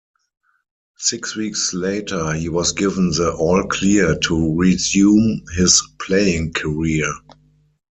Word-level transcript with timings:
Six 0.97 1.35
weeks 1.35 1.75
later, 1.75 2.33
he 2.33 2.49
was 2.49 2.71
given 2.71 3.11
the 3.11 3.35
all-clear 3.35 4.17
to 4.17 4.55
resume 4.57 5.43
his 5.55 5.79
playing 5.99 6.53
career. 6.53 7.13